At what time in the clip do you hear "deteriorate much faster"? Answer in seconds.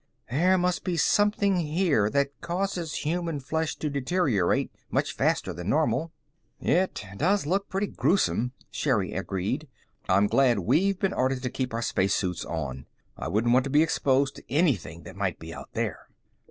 3.87-5.53